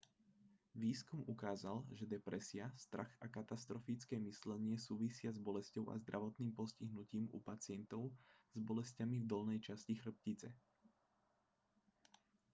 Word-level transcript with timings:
výskum 0.83 1.19
ukázal 1.33 1.77
že 1.97 2.09
depresia 2.15 2.65
strach 2.83 3.11
a 3.21 3.29
katastrofické 3.37 4.15
myslenie 4.29 4.73
súvisia 4.87 5.29
s 5.33 5.37
bolesťou 5.47 5.83
a 5.93 6.01
zdravotným 6.03 6.51
postihnutím 6.59 7.25
u 7.29 7.37
pacientov 7.49 8.01
s 8.57 8.57
bolesťami 8.69 9.15
v 9.21 9.29
dolnej 9.33 9.59
časti 9.67 9.93
chrbtice 10.01 10.47